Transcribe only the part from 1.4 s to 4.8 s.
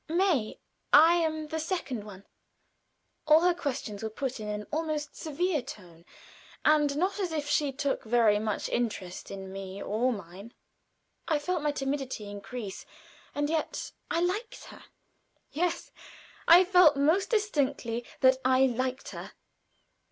the second one." All her questions were put in an